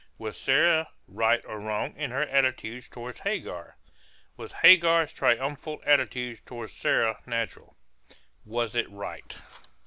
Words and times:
Was 0.17 0.35
Sarah 0.35 0.89
right 1.07 1.43
or 1.45 1.59
wrong 1.59 1.95
in 1.95 2.09
her 2.09 2.23
attitude 2.23 2.85
toward 2.89 3.19
Hagar? 3.19 3.77
Was 4.35 4.51
Hagar's 4.51 5.13
triumphal 5.13 5.79
attitude 5.85 6.41
toward 6.43 6.71
Sarah 6.71 7.19
natural? 7.27 7.77
Was 8.43 8.75
it 8.75 8.89
right? 8.89 9.37